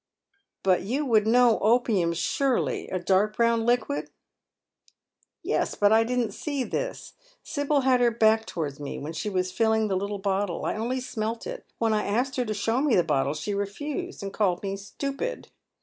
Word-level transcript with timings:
"But 0.63 0.81
you 0.81 1.05
would 1.05 1.27
know 1.27 1.59
opium, 1.59 2.13
surely, 2.13 2.87
a 2.87 2.97
dark 2.97 3.35
brown 3.37 3.67
liquid?"" 3.67 4.09
Yes, 5.43 5.75
but 5.75 5.91
I 5.91 6.03
didn't 6.03 6.31
see 6.31 6.63
this. 6.63 7.13
Sibyl 7.43 7.81
had 7.81 8.01
her 8.01 8.09
back 8.09 8.47
towards 8.47 8.79
me 8.79 8.97
while 8.97 9.11
she 9.13 9.29
was 9.29 9.51
filling 9.51 9.89
the 9.89 9.95
little 9.95 10.17
bottle. 10.17 10.65
I 10.65 10.73
only 10.73 11.01
smelt 11.01 11.45
it. 11.45 11.67
When 11.77 11.93
I 11.93 12.03
asked 12.03 12.35
her 12.37 12.45
to 12.45 12.53
show 12.55 12.81
me 12.81 12.95
the 12.95 13.03
bottle, 13.03 13.35
she 13.35 13.53
refused, 13.53 14.23
and 14.23 14.33
called 14.33 14.63
me 14.63 14.71
a 14.73 14.77
fitupid. 14.77 15.49